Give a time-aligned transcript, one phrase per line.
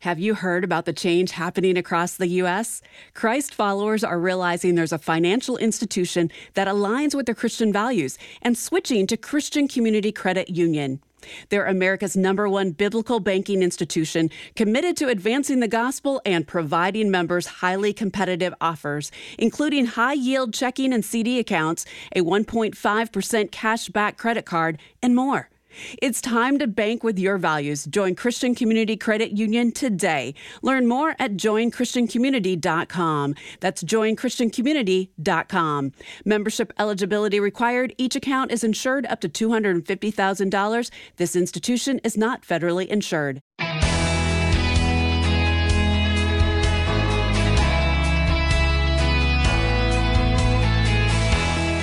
[0.00, 2.80] Have you heard about the change happening across the U.S.?
[3.12, 8.56] Christ followers are realizing there's a financial institution that aligns with their Christian values and
[8.56, 11.02] switching to Christian Community Credit Union.
[11.50, 17.46] They're America's number one biblical banking institution committed to advancing the gospel and providing members
[17.60, 21.84] highly competitive offers, including high yield checking and CD accounts,
[22.16, 25.50] a 1.5% cash back credit card, and more.
[26.00, 27.86] It's time to bank with your values.
[27.86, 30.34] Join Christian Community Credit Union today.
[30.62, 33.34] Learn more at joinchristiancommunity.com.
[33.60, 35.92] That's joinchristiancommunity.com.
[36.24, 37.94] Membership eligibility required.
[37.98, 40.90] Each account is insured up to $250,000.
[41.16, 43.40] This institution is not federally insured.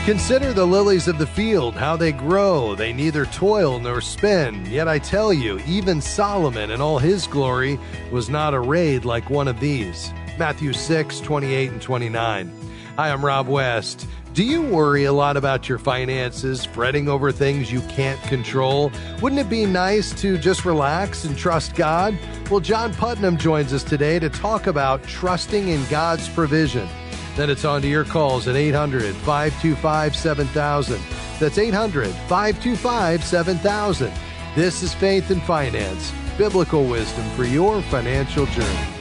[0.08, 2.76] Consider the lilies of the field, how they grow.
[2.76, 4.66] They neither toil nor spin.
[4.68, 7.78] Yet I tell you, even Solomon in all his glory
[8.10, 10.14] was not arrayed like one of these.
[10.40, 12.52] Matthew 6, 28 and 29.
[12.96, 14.08] Hi, I'm Rob West.
[14.34, 18.94] Do you worry a lot about your finances, fretting over things you can't control?
[19.22, 22.18] Wouldn't it be nice to just relax and trust God?
[22.50, 26.88] Well, John Putnam joins us today to talk about trusting in God's provision.
[27.38, 31.00] Then it's on to your calls at 800 525 7000.
[31.40, 34.12] That's 800 525 7000.
[34.56, 38.94] This is Faith and Finance, biblical wisdom for your financial journey.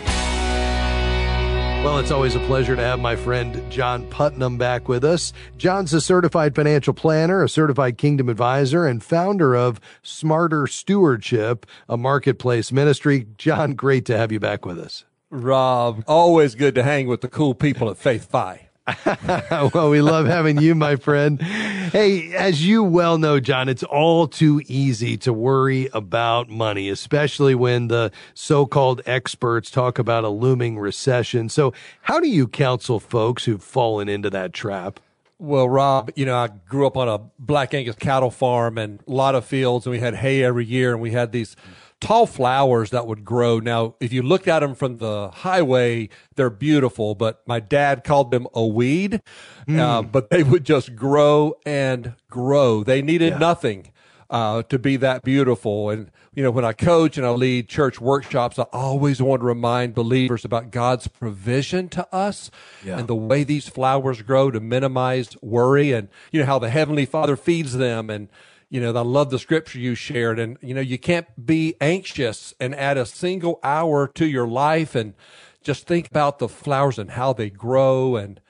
[1.83, 5.33] Well, it's always a pleasure to have my friend John Putnam back with us.
[5.56, 11.97] John's a certified financial planner, a certified kingdom advisor, and founder of Smarter Stewardship, a
[11.97, 13.28] marketplace ministry.
[13.39, 15.06] John, great to have you back with us.
[15.30, 18.69] Rob, always good to hang with the cool people at Faith Fi.
[19.74, 21.42] well, we love having you, my friend.
[21.42, 27.56] Hey, as you well know, John, it's all too easy to worry about money, especially
[27.56, 31.48] when the so called experts talk about a looming recession.
[31.48, 35.00] So, how do you counsel folks who've fallen into that trap?
[35.38, 39.10] Well, Rob, you know, I grew up on a Black Angus cattle farm and a
[39.10, 41.56] lot of fields, and we had hay every year, and we had these
[42.01, 43.59] tall flowers that would grow.
[43.59, 48.31] Now, if you looked at them from the highway, they're beautiful, but my dad called
[48.31, 49.23] them a weed.
[49.67, 49.79] Mm.
[49.79, 52.84] Uh, but they would just grow and grow.
[52.84, 53.39] They needed yeah.
[53.39, 53.93] nothing
[54.29, 55.89] uh, to be that beautiful.
[55.89, 59.47] And, you know, when I coach and I lead church workshops, I always want to
[59.47, 62.51] remind believers about God's provision to us
[62.84, 62.99] yeah.
[62.99, 67.07] and the way these flowers grow to minimize worry and, you know, how the Heavenly
[67.07, 68.28] Father feeds them and,
[68.69, 70.38] you know, I love the scripture you shared.
[70.38, 74.94] And, you know, you can't be anxious and add a single hour to your life
[74.94, 75.15] and
[75.62, 78.16] just think about the flowers and how they grow.
[78.16, 78.41] And,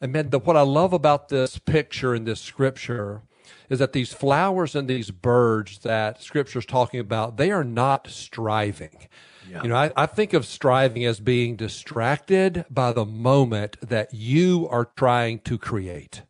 [0.00, 3.22] and man, the, what I love about this picture in this scripture
[3.68, 8.08] is that these flowers and these birds that scripture is talking about, they are not
[8.08, 9.06] striving.
[9.48, 9.62] Yeah.
[9.62, 14.68] You know, I, I think of striving as being distracted by the moment that you
[14.70, 16.22] are trying to create.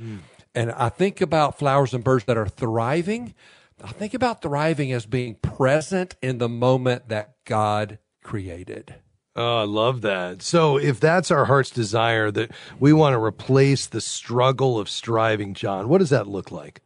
[0.00, 0.18] Mm.
[0.54, 3.34] And I think about flowers and birds that are thriving.
[3.82, 8.96] I think about thriving as being present in the moment that God created.
[9.36, 10.42] Oh, I love that.
[10.42, 12.50] So, if that's our heart's desire, that
[12.80, 16.82] we want to replace the struggle of striving, John, what does that look like?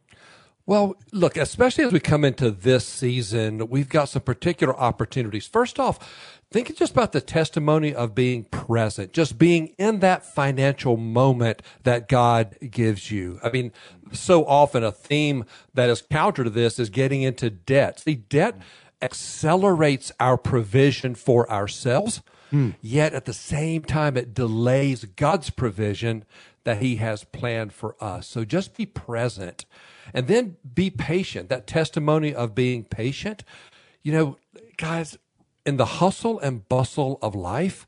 [0.65, 5.45] Well, look, especially as we come into this season, we've got some particular opportunities.
[5.47, 10.23] First off, think it's just about the testimony of being present, just being in that
[10.23, 13.39] financial moment that God gives you.
[13.43, 13.71] I mean,
[14.11, 18.01] so often a theme that is counter to this is getting into debt.
[18.01, 18.61] See, debt
[19.01, 22.21] accelerates our provision for ourselves,
[22.51, 22.75] mm.
[22.81, 26.23] yet at the same time, it delays God's provision
[26.65, 28.27] that He has planned for us.
[28.27, 29.65] So just be present
[30.13, 31.49] and then be patient.
[31.49, 33.43] That testimony of being patient.
[34.03, 34.37] You know,
[34.77, 35.17] guys,
[35.65, 37.87] in the hustle and bustle of life,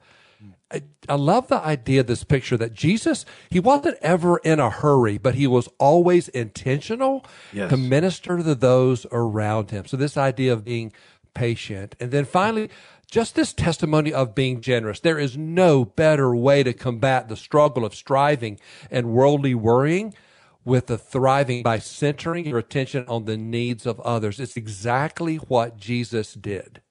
[0.72, 4.70] I, I, love the idea of this picture that Jesus, he wasn't ever in a
[4.70, 7.70] hurry, but he was always intentional yes.
[7.70, 9.86] to minister to those around him.
[9.86, 10.92] So this idea of being
[11.36, 11.96] patient.
[12.00, 12.70] And then finally,
[13.10, 15.00] just this testimony of being generous.
[15.00, 20.16] There is no better way to combat the struggle of striving and worldly worrying
[20.64, 24.40] with the thriving by centering your attention on the needs of others.
[24.40, 26.82] It's exactly what Jesus did.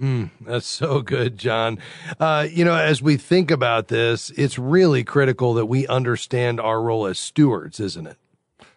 [0.00, 1.78] Mm, that's so good, John.
[2.18, 6.82] Uh, you know, as we think about this, it's really critical that we understand our
[6.82, 8.16] role as stewards, isn't it?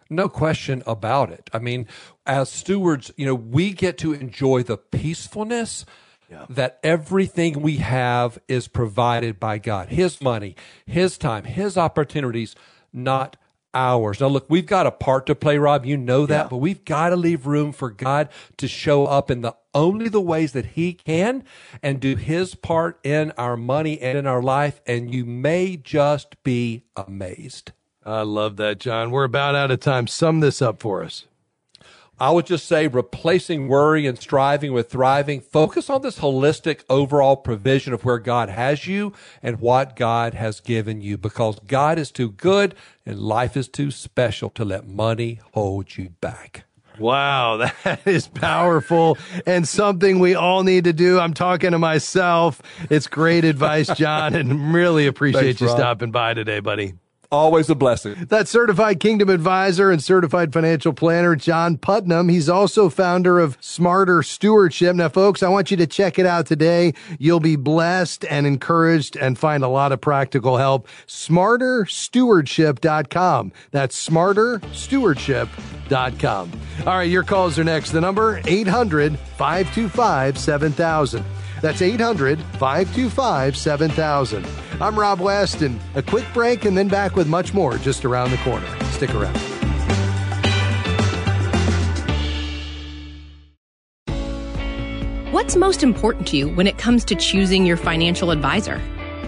[0.08, 1.50] No question about it.
[1.52, 1.86] I mean,
[2.24, 5.84] as stewards, you know, we get to enjoy the peacefulness
[6.30, 6.46] yeah.
[6.48, 9.88] that everything we have is provided by God.
[9.88, 10.56] His money,
[10.86, 12.54] His time, His opportunities,
[12.92, 13.36] not
[13.74, 14.20] ours.
[14.20, 15.86] Now, look, we've got a part to play, Rob.
[15.86, 16.48] You know that, yeah.
[16.48, 20.20] but we've got to leave room for God to show up in the only the
[20.20, 21.44] ways that He can
[21.82, 24.80] and do His part in our money and in our life.
[24.86, 27.72] And you may just be amazed.
[28.04, 29.10] I love that, John.
[29.10, 30.06] We're about out of time.
[30.06, 31.27] Sum this up for us.
[32.20, 35.40] I would just say replacing worry and striving with thriving.
[35.40, 40.58] Focus on this holistic overall provision of where God has you and what God has
[40.58, 42.74] given you because God is too good
[43.06, 46.64] and life is too special to let money hold you back.
[46.98, 49.16] Wow, that is powerful
[49.46, 51.20] and something we all need to do.
[51.20, 52.60] I'm talking to myself.
[52.90, 55.76] It's great advice, John, and really appreciate Thanks, you Rob.
[55.76, 56.94] stopping by today, buddy.
[57.30, 58.14] Always a blessing.
[58.30, 62.30] That certified kingdom advisor and certified financial planner, John Putnam.
[62.30, 64.96] He's also founder of Smarter Stewardship.
[64.96, 66.94] Now, folks, I want you to check it out today.
[67.18, 70.88] You'll be blessed and encouraged and find a lot of practical help.
[71.06, 73.52] SmarterStewardship.com.
[73.72, 76.52] That's SmarterStewardship.com.
[76.80, 77.90] All right, your calls are next.
[77.90, 81.22] The number 800 525 7000.
[81.60, 84.46] That's 800 525 7000.
[84.80, 88.30] I'm Rob West, and a quick break and then back with much more just around
[88.30, 88.66] the corner.
[88.90, 89.36] Stick around.
[95.32, 98.80] What's most important to you when it comes to choosing your financial advisor?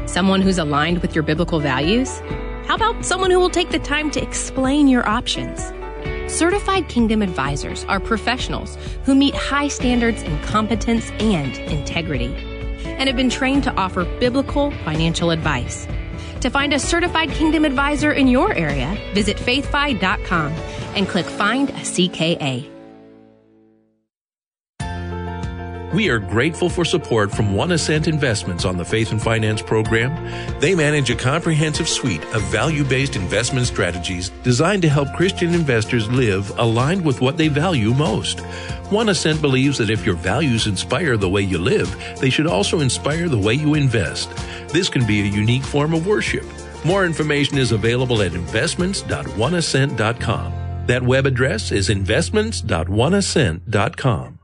[0.06, 2.20] Someone who's aligned with your biblical values?
[2.66, 5.72] How about someone who will take the time to explain your options?
[6.30, 12.32] Certified Kingdom Advisors are professionals who meet high standards in competence and integrity
[12.84, 15.88] and have been trained to offer biblical financial advice.
[16.42, 20.52] To find a certified Kingdom Advisor in your area, visit faithfi.com
[20.94, 22.79] and click Find a CKA.
[25.92, 30.14] We are grateful for support from One Ascent Investments on the Faith and Finance program.
[30.60, 36.08] They manage a comprehensive suite of value based investment strategies designed to help Christian investors
[36.08, 38.38] live aligned with what they value most.
[38.90, 42.78] One Ascent believes that if your values inspire the way you live, they should also
[42.78, 44.30] inspire the way you invest.
[44.68, 46.44] This can be a unique form of worship.
[46.84, 50.52] More information is available at investments.oneascent.com.
[50.86, 54.39] That web address is investments.oneascent.com.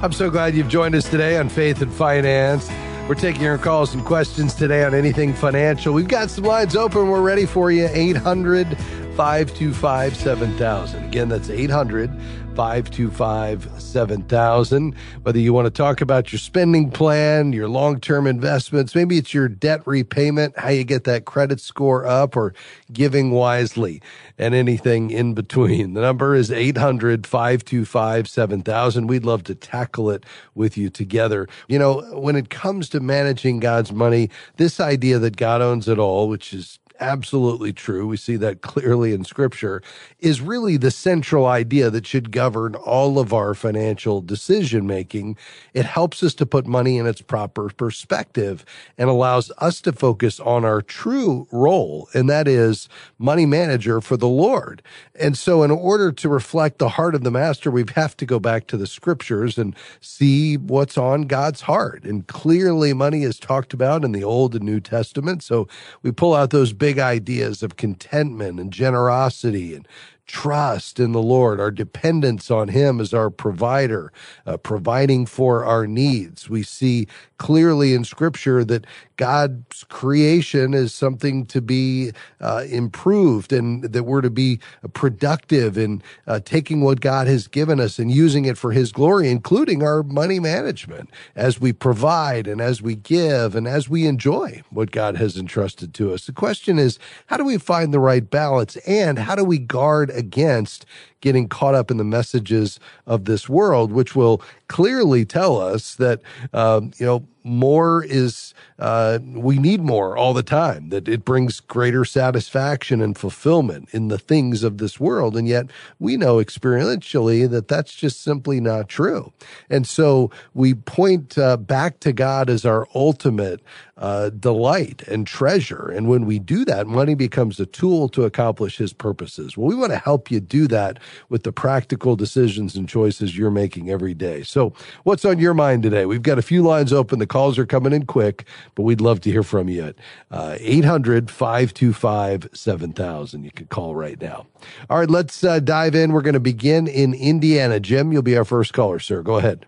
[0.00, 2.70] I'm so glad you've joined us today on Faith and Finance.
[3.08, 5.92] We're taking your calls and questions today on anything financial.
[5.92, 7.08] We've got some lines open.
[7.08, 7.88] We're ready for you.
[7.90, 8.78] 800
[9.18, 11.04] 525 7000.
[11.06, 12.08] Again, that's 800
[12.54, 14.94] 525 7000.
[15.22, 19.34] Whether you want to talk about your spending plan, your long term investments, maybe it's
[19.34, 22.54] your debt repayment, how you get that credit score up, or
[22.92, 24.00] giving wisely,
[24.38, 25.94] and anything in between.
[25.94, 29.08] The number is 800 525 7000.
[29.08, 30.24] We'd love to tackle it
[30.54, 31.48] with you together.
[31.66, 35.98] You know, when it comes to managing God's money, this idea that God owns it
[35.98, 38.06] all, which is absolutely true.
[38.06, 39.82] We see that clearly in scripture
[40.18, 45.36] is really the central idea that should govern all of our financial decision making.
[45.74, 48.64] It helps us to put money in its proper perspective
[48.96, 52.08] and allows us to focus on our true role.
[52.14, 54.82] And that is money manager for the Lord.
[55.18, 58.38] And so in order to reflect the heart of the master, we have to go
[58.38, 62.04] back to the scriptures and see what's on God's heart.
[62.04, 65.42] And clearly money is talked about in the Old and New Testament.
[65.42, 65.68] So
[66.02, 69.86] we pull out those big big ideas of contentment and generosity and
[70.28, 74.12] trust in the Lord, our dependence on Him as our provider,
[74.46, 76.48] uh, providing for our needs.
[76.48, 77.08] We see
[77.38, 84.20] clearly in Scripture that God's creation is something to be uh, improved and that we're
[84.20, 84.60] to be
[84.92, 89.30] productive in uh, taking what God has given us and using it for His glory,
[89.30, 94.62] including our money management as we provide and as we give and as we enjoy
[94.70, 96.26] what God has entrusted to us.
[96.26, 100.10] The question is, how do we find the right balance and how do we guard
[100.18, 100.86] against
[101.20, 106.20] getting caught up in the messages of this world, which will clearly tell us that,
[106.52, 111.60] um, you know, more is uh, we need more all the time that it brings
[111.60, 115.36] greater satisfaction and fulfillment in the things of this world.
[115.36, 115.66] And yet
[115.98, 119.32] we know experientially that that's just simply not true.
[119.70, 123.62] And so we point uh, back to god as our ultimate
[123.96, 125.88] uh, delight and treasure.
[125.88, 129.56] And when we do that money becomes a tool to accomplish his purposes.
[129.56, 130.98] Well we want to help you do that
[131.28, 134.42] with the practical decisions and choices you're making every day.
[134.42, 134.72] So,
[135.04, 136.06] what's on your mind today?
[136.06, 137.18] We've got a few lines open.
[137.18, 139.94] The calls are coming in quick, but we'd love to hear from you at
[140.30, 143.44] uh, 800 525 7000.
[143.44, 144.46] You can call right now.
[144.90, 146.12] All right, let's uh, dive in.
[146.12, 147.80] We're going to begin in Indiana.
[147.80, 149.22] Jim, you'll be our first caller, sir.
[149.22, 149.66] Go ahead.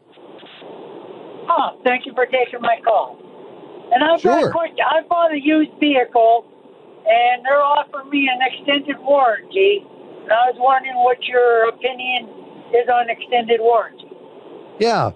[1.52, 3.18] Oh, thank you for taking my call.
[3.92, 4.48] And I've got Sure.
[4.48, 4.78] a question.
[4.86, 6.44] I bought a used vehicle,
[7.08, 9.84] and they're offering me an extended warranty.
[10.22, 12.28] And I was wondering what your opinion
[12.74, 14.10] is on extended warranty.
[14.78, 15.12] Yeah.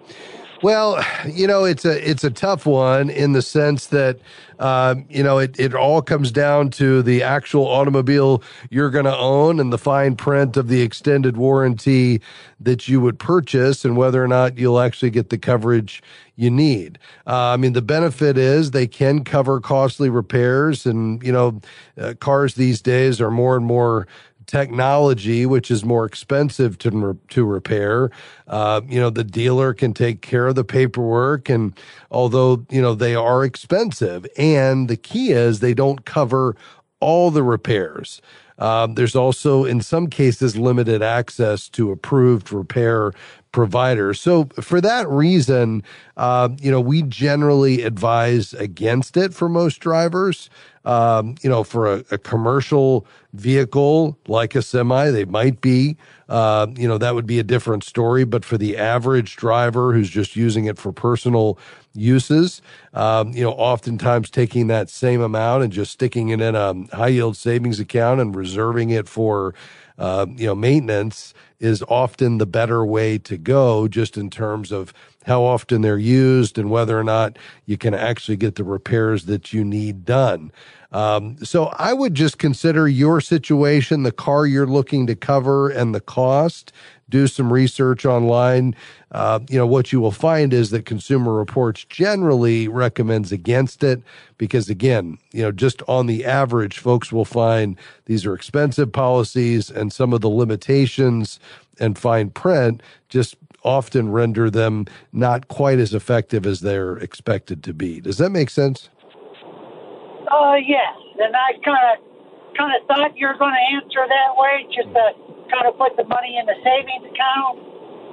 [0.62, 4.18] Well, you know, it's a it's a tough one in the sense that
[4.58, 9.14] um, you know it, it all comes down to the actual automobile you're going to
[9.14, 12.22] own and the fine print of the extended warranty
[12.60, 16.02] that you would purchase and whether or not you'll actually get the coverage
[16.36, 16.98] you need.
[17.26, 21.60] Uh, I mean, the benefit is they can cover costly repairs, and you know,
[22.00, 24.06] uh, cars these days are more and more
[24.54, 28.10] technology, which is more expensive to to repair.
[28.46, 31.76] Uh, you know, the dealer can take care of the paperwork, and
[32.12, 36.54] although you know they are expensive, and the key is they don't cover
[37.00, 38.22] all the repairs.
[38.58, 43.12] Um, there's also, in some cases, limited access to approved repair
[43.50, 44.20] providers.
[44.20, 45.82] So, for that reason,
[46.16, 50.48] uh, you know, we generally advise against it for most drivers.
[50.84, 55.96] Um, you know, for a, a commercial vehicle like a semi, they might be.
[56.28, 58.24] Uh, you know, that would be a different story.
[58.24, 61.58] But for the average driver who's just using it for personal
[61.94, 62.62] uses,
[62.94, 67.08] um, you know, oftentimes taking that same amount and just sticking it in a high
[67.08, 69.54] yield savings account and reserving it for,
[69.98, 74.92] uh, you know, maintenance is often the better way to go, just in terms of
[75.24, 79.52] how often they're used and whether or not you can actually get the repairs that
[79.52, 80.52] you need done.
[80.92, 85.94] Um, so I would just consider your situation, the car you're looking to cover, and
[85.94, 86.72] the cost.
[87.08, 88.74] Do some research online.
[89.12, 94.02] Uh, you know what you will find is that Consumer Reports generally recommends against it
[94.38, 99.70] because, again, you know, just on the average, folks will find these are expensive policies,
[99.70, 101.38] and some of the limitations
[101.78, 107.72] and fine print just often render them not quite as effective as they're expected to
[107.72, 108.00] be.
[108.00, 108.90] Does that make sense?
[110.30, 110.94] Uh, yes.
[111.18, 112.13] And I kind of
[112.56, 115.04] kind of thought you were going to answer that way, just to
[115.50, 117.58] kind of put the money in the savings account.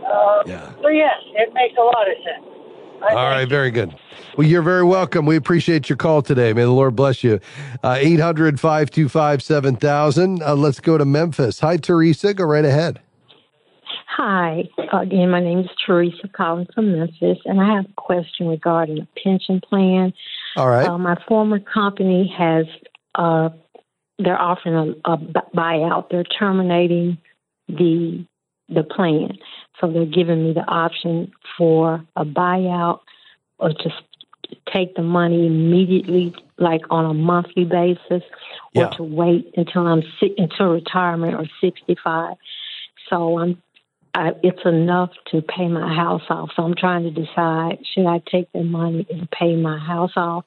[0.05, 0.73] Uh, Yeah.
[0.81, 2.45] So yes, it makes a lot of sense.
[3.01, 3.95] I All think right, very good.
[4.37, 5.25] Well, you're very welcome.
[5.25, 6.53] We appreciate your call today.
[6.53, 7.39] May the Lord bless you.
[7.83, 10.43] Uh, 800 525 7000.
[10.43, 11.59] Uh, Let's go to Memphis.
[11.61, 12.33] Hi, Teresa.
[12.33, 13.01] Go right ahead.
[14.17, 18.99] Hi, again, my name is Teresa calling from Memphis, and I have a question regarding
[18.99, 20.13] a pension plan.
[20.57, 20.87] All right.
[20.87, 22.65] Uh, my former company has,
[23.15, 23.49] uh,
[24.23, 24.75] they're offering
[25.05, 26.09] a, a bu- buyout.
[26.09, 27.17] They're terminating
[27.67, 28.25] the
[28.69, 29.37] the plan,
[29.79, 32.99] so they're giving me the option for a buyout
[33.59, 38.23] or to s- take the money immediately, like on a monthly basis,
[38.75, 38.89] or Yeah.
[38.91, 42.35] to wait until I'm si- until retirement or sixty five.
[43.09, 43.61] So I'm
[44.13, 46.49] I, it's enough to pay my house off.
[46.55, 50.43] So I'm trying to decide should I take the money and pay my house off,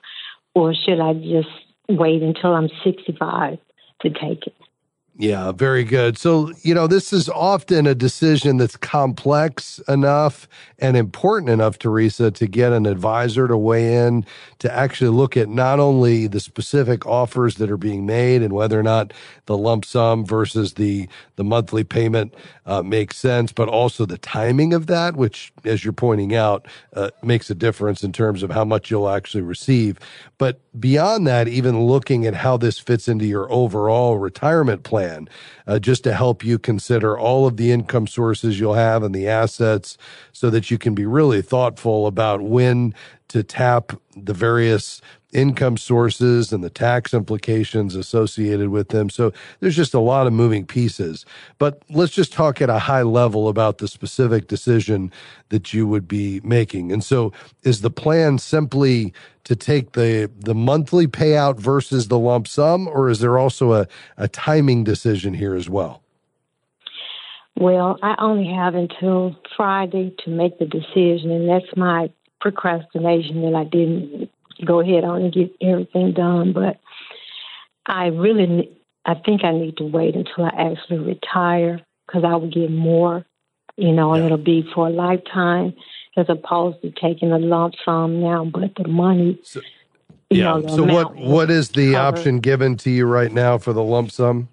[0.54, 1.48] or should I just
[1.88, 3.58] wait until I'm 65
[4.02, 4.54] to take it?
[5.16, 6.18] Yeah, very good.
[6.18, 10.48] So, you know, this is often a decision that's complex enough
[10.80, 14.26] and important enough, Teresa, to get an advisor to weigh in
[14.60, 18.80] to actually look at not only the specific offers that are being made and whether
[18.80, 19.12] or not
[19.46, 22.34] the lump sum versus the the monthly payment
[22.66, 27.10] uh, makes sense, but also the timing of that, which, as you're pointing out, uh,
[27.22, 29.98] makes a difference in terms of how much you'll actually receive.
[30.38, 35.03] But beyond that, even looking at how this fits into your overall retirement plan,
[35.66, 39.28] uh, just to help you consider all of the income sources you'll have and the
[39.28, 39.96] assets
[40.32, 42.94] so that you can be really thoughtful about when
[43.28, 45.00] to tap the various
[45.32, 49.10] income sources and the tax implications associated with them.
[49.10, 51.26] So there's just a lot of moving pieces.
[51.58, 55.12] But let's just talk at a high level about the specific decision
[55.48, 56.92] that you would be making.
[56.92, 57.32] And so
[57.64, 59.12] is the plan simply
[59.42, 63.86] to take the the monthly payout versus the lump sum or is there also a,
[64.16, 66.02] a timing decision here as well?
[67.56, 72.10] Well, I only have until Friday to make the decision, and that's my
[72.44, 74.28] procrastination that I didn't
[74.66, 76.52] go ahead on and get everything done.
[76.52, 76.78] But
[77.86, 78.70] I really,
[79.06, 83.24] I think I need to wait until I actually retire because I will get more,
[83.76, 85.72] you know, and it'll be for a lifetime
[86.18, 88.44] as opposed to taking a lump sum now.
[88.44, 89.62] But the money, So-
[90.28, 90.58] yeah.
[90.58, 93.82] know, So what what is the cover- option given to you right now for the
[93.82, 94.48] lump sum?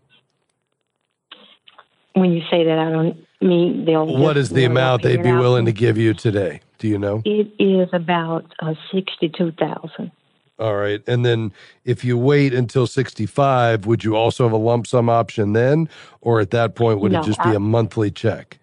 [2.14, 4.06] when you say that, I don't mean they'll.
[4.18, 6.62] What is the amount they'd be willing to give you today?
[6.80, 7.22] Do you know?
[7.26, 10.12] It is about uh, sixty-two thousand.
[10.60, 11.52] All right, and then
[11.86, 15.90] if you wait until sixty-five, would you also have a lump sum option then,
[16.22, 18.60] or at that point would No, it just be I- a monthly check?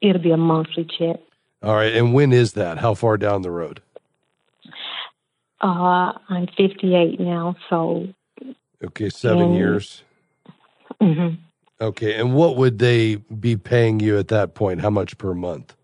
[0.00, 1.16] It'll be a monthly check.
[1.62, 2.78] All right, and when is that?
[2.78, 3.82] How far down the road?
[5.60, 8.08] Uh, I'm fifty-eight now, so
[8.82, 10.02] Okay, seven years.
[11.02, 11.36] mhm.
[11.80, 14.80] Okay, and what would they be paying you at that point?
[14.80, 15.74] How much per month?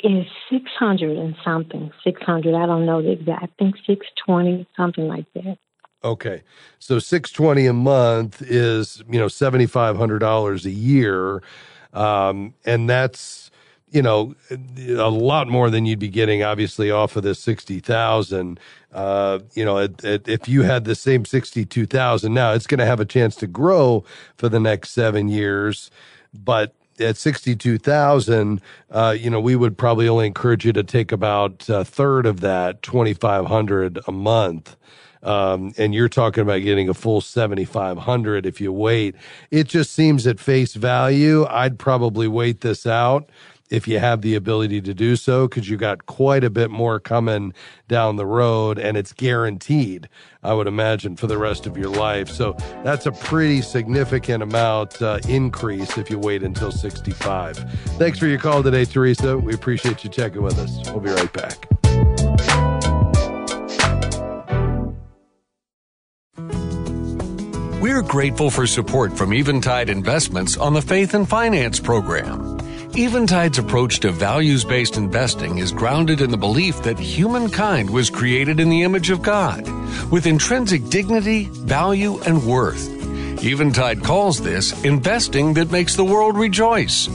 [0.00, 1.90] it's six hundred and something.
[2.04, 2.54] Six hundred.
[2.54, 3.42] I don't know the exact.
[3.42, 5.58] I think six twenty, something like that.
[6.04, 6.42] Okay,
[6.78, 11.42] so six twenty a month is you know seventy five hundred dollars a year,
[11.92, 13.47] um, and that's
[13.90, 18.60] you know a lot more than you'd be getting obviously off of sixty thousand.
[18.92, 22.66] Uh, you know, it, it, if you had the same sixty two thousand now, it's
[22.66, 24.04] going to have a chance to grow
[24.36, 25.90] for the next seven years,
[26.32, 31.68] but at 62,000, uh, you know, we would probably only encourage you to take about
[31.68, 34.76] a third of that, 2,500 a month.
[35.22, 39.16] Um, and you're talking about getting a full 7,500 if you wait.
[39.50, 43.28] It just seems at face value, I'd probably wait this out
[43.70, 47.00] if you have the ability to do so because you got quite a bit more
[47.00, 47.52] coming
[47.88, 50.08] down the road and it's guaranteed
[50.42, 52.28] i would imagine for the rest of your life.
[52.28, 57.58] So that's a pretty significant amount uh, increase if you wait until 65
[57.98, 59.36] thanks for your call today teresa.
[59.36, 60.90] We appreciate you checking with us.
[60.90, 61.68] We'll be right back.
[67.80, 72.57] We're grateful for support from Eventide Investments on the Faith and Finance program.
[72.98, 78.58] Eventide's approach to values based investing is grounded in the belief that humankind was created
[78.58, 79.64] in the image of God,
[80.10, 82.88] with intrinsic dignity, value, and worth.
[83.44, 87.08] Eventide calls this investing that makes the world rejoice.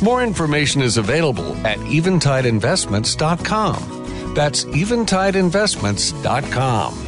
[0.00, 4.34] More information is available at eventideinvestments.com.
[4.34, 7.07] That's eventideinvestments.com.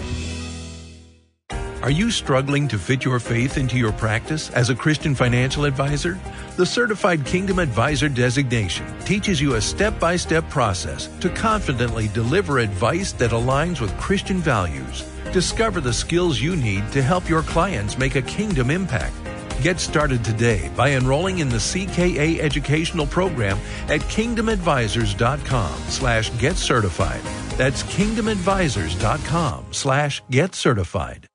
[1.83, 6.21] Are you struggling to fit your faith into your practice as a Christian financial advisor?
[6.57, 12.59] The Certified Kingdom Advisor designation teaches you a step by step process to confidently deliver
[12.59, 15.11] advice that aligns with Christian values.
[15.33, 19.15] Discover the skills you need to help your clients make a kingdom impact.
[19.63, 27.23] Get started today by enrolling in the CKA educational program at kingdomadvisors.com slash get certified.
[27.57, 31.30] That's kingdomadvisors.com slash get certified.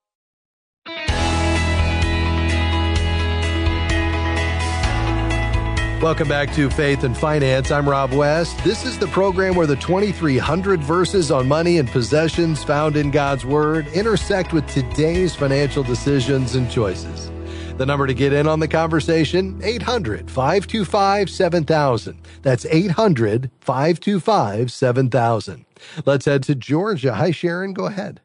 [6.05, 7.71] Welcome back to Faith and Finance.
[7.71, 8.63] I'm Rob West.
[8.63, 13.43] This is the program where the 2,300 verses on money and possessions found in God's
[13.43, 17.31] Word intersect with today's financial decisions and choices.
[17.77, 22.21] The number to get in on the conversation, 800 525 7000.
[22.43, 25.65] That's 800 525 7000.
[26.05, 27.15] Let's head to Georgia.
[27.15, 27.73] Hi, Sharon.
[27.73, 28.21] Go ahead.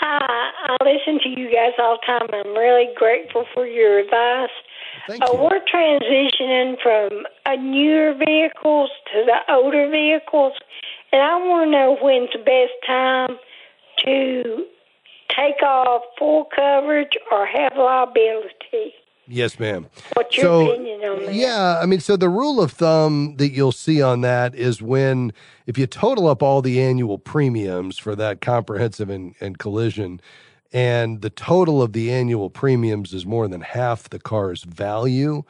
[0.00, 2.30] Hi, I listen to you guys all the time.
[2.32, 4.48] I'm really grateful for your advice.
[5.08, 5.38] Thank Uh, you.
[5.38, 10.52] we're transitioning from uh, newer vehicles to the older vehicles,
[11.12, 13.38] and I want to know when's the best time
[14.04, 14.66] to
[15.28, 18.94] take off full coverage or have liability.
[19.28, 19.86] Yes, ma'am.
[20.14, 21.34] What's your opinion on that?
[21.34, 25.32] Yeah, I mean, so the rule of thumb that you'll see on that is when,
[25.66, 30.20] if you total up all the annual premiums for that comprehensive and, and collision,
[30.72, 35.44] and the total of the annual premiums is more than half the car's value,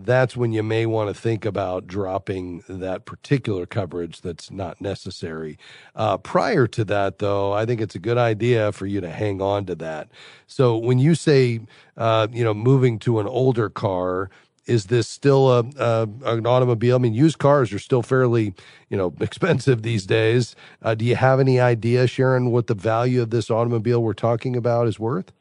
[0.00, 5.58] that's when you may want to think about dropping that particular coverage that's not necessary.
[5.96, 9.42] Uh, prior to that, though, I think it's a good idea for you to hang
[9.42, 10.08] on to that.
[10.46, 11.60] So when you say,
[11.96, 14.30] uh, you know, moving to an older car,
[14.68, 16.96] is this still a, a an automobile?
[16.96, 18.54] I mean, used cars are still fairly,
[18.88, 20.54] you know, expensive these days.
[20.82, 24.54] Uh, do you have any idea, Sharon, what the value of this automobile we're talking
[24.54, 25.32] about is worth?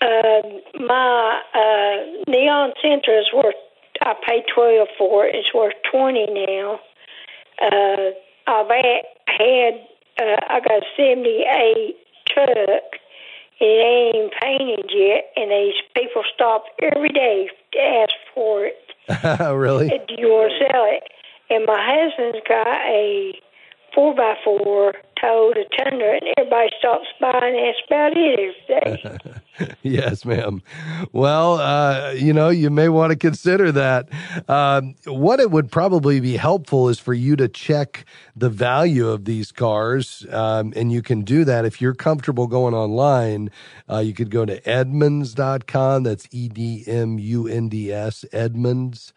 [0.00, 0.42] Uh,
[0.78, 3.54] my uh, Neon Sentra is worth.
[4.02, 5.34] I paid twelve for it.
[5.34, 6.80] It's worth twenty now.
[7.62, 8.10] Uh,
[8.46, 9.74] I've had,
[10.20, 11.96] uh, I got a '78
[12.28, 12.82] truck.
[13.60, 17.48] It ain't painted yet, and these people stop every day
[17.80, 18.78] ask for it.
[19.54, 19.88] really?
[19.88, 21.02] Do you want to sell it?
[21.50, 23.34] And my husband's got a
[23.94, 29.18] four by four towed Toyota Tundra, and everybody stops by and asks about it every
[29.20, 29.40] day.
[29.82, 30.62] yes, ma'am.
[31.12, 34.08] Well, uh, you know, you may want to consider that.
[34.48, 38.04] Um, what it would probably be helpful is for you to check
[38.36, 40.26] the value of these cars.
[40.30, 43.50] Um, and you can do that if you're comfortable going online.
[43.88, 46.02] Uh, you could go to Edmunds.com.
[46.02, 49.12] That's E D M U N D S, Edmunds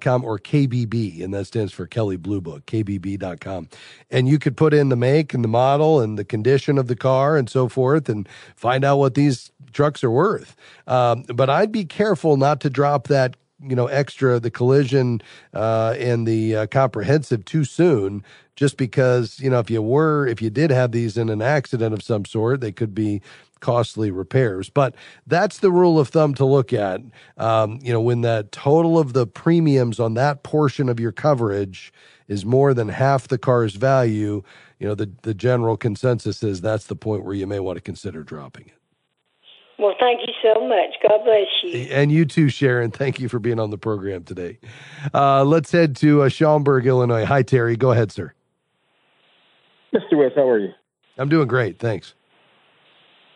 [0.00, 3.68] com or KBB, and that stands for Kelley Blue Book, KBB.com.
[4.10, 6.96] And you could put in the make and the model and the condition of the
[6.96, 10.56] car and so forth and find out what these trucks are worth.
[10.86, 15.22] Um, but I'd be careful not to drop that you know extra the collision
[15.54, 18.24] uh, and the uh, comprehensive too soon
[18.56, 21.94] just because you know if you were if you did have these in an accident
[21.94, 23.22] of some sort they could be
[23.62, 24.68] costly repairs.
[24.68, 24.94] But
[25.26, 27.00] that's the rule of thumb to look at.
[27.38, 31.92] Um, you know, when the total of the premiums on that portion of your coverage
[32.28, 34.42] is more than half the car's value,
[34.78, 37.80] you know, the, the general consensus is that's the point where you may want to
[37.80, 38.81] consider dropping it.
[39.82, 40.94] Well, thank you so much.
[41.02, 41.88] God bless you.
[41.90, 42.92] And you too, Sharon.
[42.92, 44.60] Thank you for being on the program today.
[45.12, 47.24] Uh, let's head to uh, Schaumburg, Illinois.
[47.24, 47.76] Hi, Terry.
[47.76, 48.32] Go ahead, sir.
[49.92, 50.16] Mr.
[50.16, 50.70] West, how are you?
[51.18, 51.80] I'm doing great.
[51.80, 52.14] Thanks.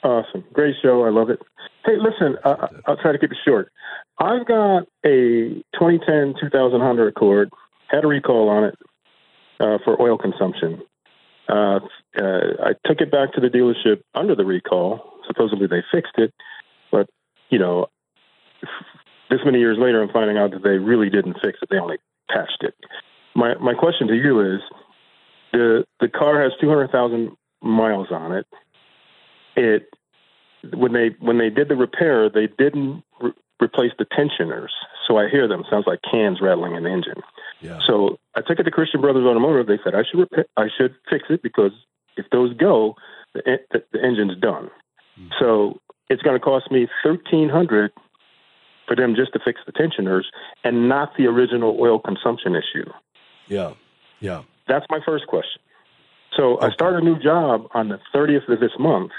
[0.04, 0.44] Awesome.
[0.52, 1.02] Great show.
[1.04, 1.40] I love it.
[1.84, 3.72] Hey, listen, uh, I'll try to keep it short.
[4.20, 7.50] I've got a 2010 2000 Honda Accord,
[7.88, 8.78] had a recall on it
[9.58, 10.80] uh, for oil consumption.
[11.48, 11.80] Uh,
[12.16, 12.22] uh,
[12.62, 15.15] I took it back to the dealership under the recall.
[15.26, 16.32] Supposedly they fixed it,
[16.90, 17.08] but,
[17.50, 17.86] you know,
[19.30, 21.68] this many years later, I'm finding out that they really didn't fix it.
[21.70, 21.98] They only
[22.30, 22.74] patched it.
[23.34, 24.60] My, my question to you is
[25.52, 28.46] the, the car has 200,000 miles on it
[29.56, 29.88] it
[30.74, 34.72] when they when they did the repair, they didn't re- replace the tensioners.
[35.08, 35.64] So I hear them.
[35.70, 37.22] Sounds like cans rattling in the engine.
[37.60, 37.78] Yeah.
[37.86, 39.66] So I took it to Christian Brothers Automotive.
[39.66, 41.72] They said I should repair, I should fix it because
[42.16, 42.94] if those go,
[43.34, 44.70] the, the, the engine's done.
[45.18, 45.30] Mm.
[45.38, 47.92] So it's going to cost me thirteen hundred
[48.86, 50.30] for them just to fix the tensioners
[50.62, 52.88] and not the original oil consumption issue.
[53.48, 53.74] Yeah.
[54.20, 54.42] Yeah.
[54.68, 55.60] That's my first question.
[56.36, 56.66] So okay.
[56.66, 59.10] I start a new job on the 30th of this month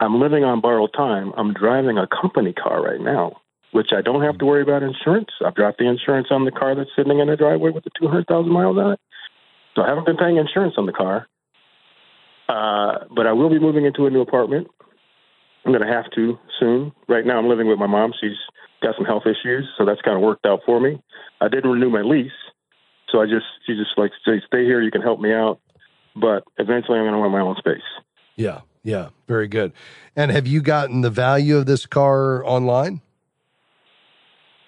[0.00, 1.32] I'm living on borrowed time.
[1.36, 3.40] I'm driving a company car right now,
[3.72, 5.28] which I don't have to worry about insurance.
[5.44, 8.50] I've dropped the insurance on the car that's sitting in the driveway with the 200,000
[8.50, 9.00] miles on it.
[9.74, 11.26] So I haven't been paying insurance on the car.
[12.48, 14.68] Uh, but I will be moving into a new apartment.
[15.64, 16.92] I'm going to have to soon.
[17.08, 18.12] Right now, I'm living with my mom.
[18.20, 18.36] She's
[18.82, 21.02] got some health issues, so that's kind of worked out for me.
[21.40, 22.30] I didn't renew my lease,
[23.10, 24.80] so I just she just like say, stay here.
[24.80, 25.60] You can help me out,
[26.14, 27.82] but eventually, I'm going to want my own space.
[28.36, 28.60] Yeah.
[28.84, 29.72] Yeah, very good.
[30.16, 33.02] And have you gotten the value of this car online?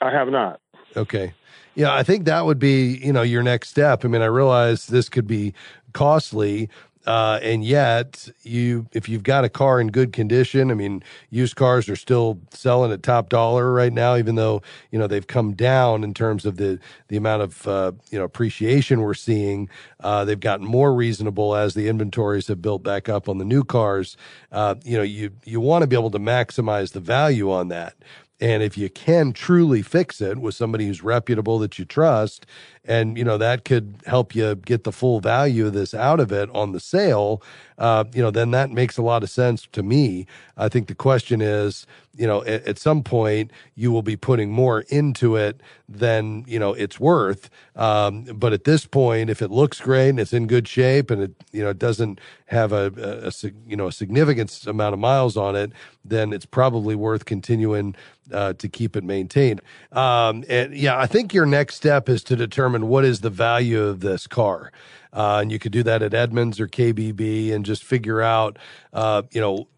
[0.02, 0.60] I have not.
[0.94, 1.32] Okay.
[1.74, 4.04] Yeah, I think that would be, you know, your next step.
[4.04, 5.54] I mean, I realize this could be
[5.94, 6.68] costly,
[7.10, 11.56] uh, and yet, you if you've got a car in good condition, I mean, used
[11.56, 15.54] cars are still selling at top dollar right now, even though you know they've come
[15.54, 19.68] down in terms of the the amount of uh, you know appreciation we're seeing.
[19.98, 23.64] Uh, they've gotten more reasonable as the inventories have built back up on the new
[23.64, 24.16] cars.
[24.52, 27.96] Uh, you know, you you want to be able to maximize the value on that.
[28.40, 32.46] And if you can truly fix it with somebody who's reputable that you trust,
[32.84, 36.32] and you know that could help you get the full value of this out of
[36.32, 37.42] it on the sale,
[37.80, 40.26] uh, you know, then that makes a lot of sense to me.
[40.58, 44.50] I think the question is, you know, at, at, some point you will be putting
[44.50, 47.48] more into it than you know it's worth.
[47.76, 51.22] Um, but at this point, if it looks great and it's in good shape and
[51.22, 54.98] it you know it doesn't have a, a, a you know a significant amount of
[54.98, 55.72] miles on it,
[56.04, 57.96] then it's probably worth continuing
[58.30, 59.62] uh, to keep it maintained.
[59.92, 63.82] Um, and yeah, I think your next step is to determine what is the value
[63.82, 64.70] of this car.
[65.12, 68.58] Uh, and you could do that at Edmunds or KBB and just figure out,
[68.92, 69.68] uh, you know,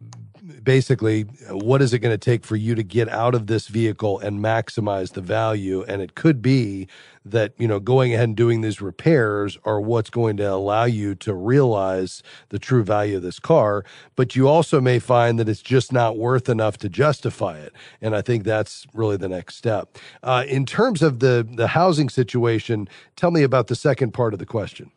[0.62, 4.18] basically what is it going to take for you to get out of this vehicle
[4.18, 5.84] and maximize the value?
[5.86, 6.88] And it could be
[7.24, 11.14] that you know going ahead and doing these repairs are what's going to allow you
[11.14, 13.84] to realize the true value of this car
[14.16, 17.72] but you also may find that it's just not worth enough to justify it.
[18.00, 19.96] And i think that's really the next step.
[20.22, 24.38] Uh, in terms of the the housing situation tell me about the second part of
[24.40, 24.90] the question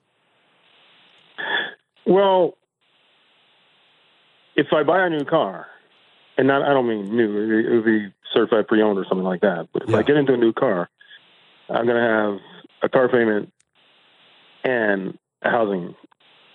[2.05, 2.57] well
[4.55, 5.67] if I buy a new car,
[6.37, 9.67] and not, I don't mean new, it would be certified pre-owned or something like that.
[9.73, 9.97] But if yeah.
[9.97, 10.89] I get into a new car,
[11.69, 12.39] I'm going to have
[12.81, 13.51] a car payment
[14.63, 15.95] and a housing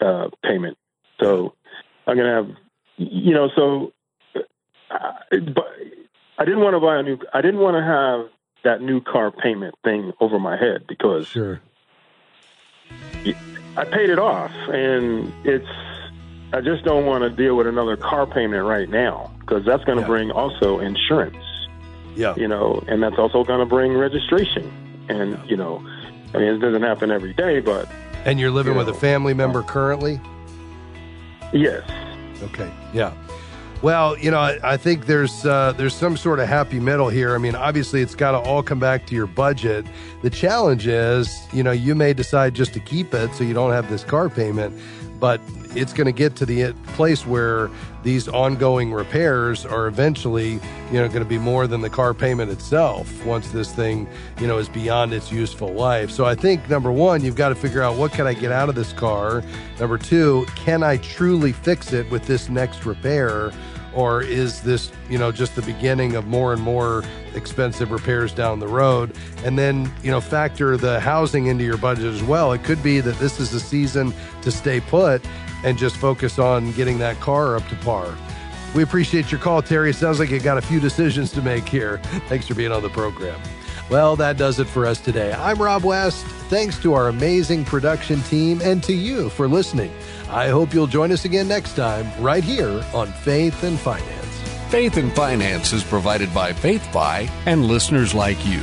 [0.00, 0.78] uh, payment.
[1.20, 1.54] So
[2.06, 2.56] I'm going to have,
[2.96, 3.92] you know, so,
[4.90, 5.68] uh, but
[6.38, 7.18] I didn't want to buy a new.
[7.34, 8.28] I didn't want to have
[8.64, 11.60] that new car payment thing over my head because sure.
[13.76, 15.66] I paid it off, and it's
[16.52, 19.98] I just don't want to deal with another car payment right now because that's going
[19.98, 20.08] to Yeah.
[20.08, 21.36] bring also insurance.
[22.16, 22.34] Yeah.
[22.36, 24.70] You know, and that's also going to bring registration.
[25.08, 25.80] And you know,
[26.34, 27.88] I mean, it doesn't happen every day, but
[28.24, 30.20] And you're living You with a family member currently?
[31.52, 31.82] yes,
[32.42, 32.70] Okay.
[32.92, 33.12] Yeah.
[33.82, 37.34] Well, you know, I, I think there's uh, there's some sort of happy middle here.
[37.34, 39.86] I mean, obviously, it's got to all come back to your budget.
[40.20, 43.72] The challenge is, you know, you may decide just to keep it so you don't
[43.72, 44.78] have this car payment,
[45.18, 45.40] but
[45.74, 47.70] it's going to get to the place where
[48.02, 50.52] these ongoing repairs are eventually,
[50.90, 54.08] you know, going to be more than the car payment itself once this thing,
[54.40, 56.10] you know, is beyond its useful life.
[56.10, 58.68] So I think number one, you've got to figure out what can I get out
[58.68, 59.42] of this car.
[59.78, 63.52] Number two, can I truly fix it with this next repair?
[63.94, 67.02] Or is this, you know, just the beginning of more and more
[67.34, 69.16] expensive repairs down the road?
[69.44, 72.52] And then, you know, factor the housing into your budget as well.
[72.52, 75.24] It could be that this is the season to stay put
[75.64, 78.16] and just focus on getting that car up to par.
[78.74, 79.90] We appreciate your call, Terry.
[79.90, 81.98] It sounds like you got a few decisions to make here.
[82.28, 83.40] Thanks for being on the program.
[83.90, 85.32] Well, that does it for us today.
[85.32, 86.24] I'm Rob West.
[86.48, 89.92] Thanks to our amazing production team and to you for listening.
[90.28, 94.26] I hope you'll join us again next time, right here on Faith and Finance.
[94.68, 98.60] Faith and Finance is provided by Faith Fi and listeners like you.